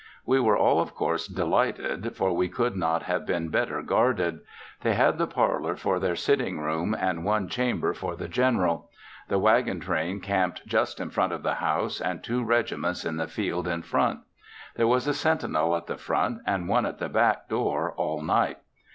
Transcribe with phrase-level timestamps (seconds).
[0.25, 4.39] We were all of course, delighted for we could not have been better guarded.
[4.81, 8.89] They had the parlor for their sitting room, and one chamber for the General.
[9.27, 13.27] The wagon train camped just in front of the house, and two regiments in the
[13.27, 14.21] field in front.
[14.75, 18.57] There was a sentinel at the front and one at the back door all night.